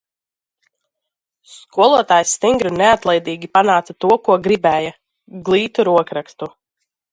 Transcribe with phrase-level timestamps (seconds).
[1.55, 4.97] Skoltājs stingri un neatlaidīgi panāca to, ko gribēja-
[5.51, 6.53] glītu rokrakstu.